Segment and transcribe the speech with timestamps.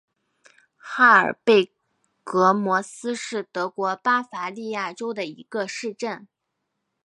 [0.77, 1.71] 哈尔贝
[2.23, 6.27] 格莫斯是德国巴伐利亚州的一个市镇。